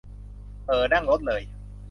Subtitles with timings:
[0.65, 1.41] เอ่อ นั่งรถเลย